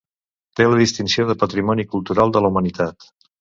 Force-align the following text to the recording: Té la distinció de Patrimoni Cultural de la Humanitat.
Té 0.59 0.65
la 0.69 0.79
distinció 0.79 1.25
de 1.31 1.35
Patrimoni 1.43 1.85
Cultural 1.93 2.35
de 2.39 2.43
la 2.47 2.53
Humanitat. 2.55 3.09